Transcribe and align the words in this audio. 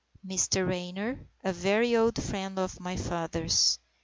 "Mr 0.25 0.67
Raynor, 0.67 1.27
a 1.43 1.53
very 1.53 1.95
old 1.95 2.19
friend 2.23 2.57
of 2.57 2.79
my 2.79 2.97
father's. 2.97 3.77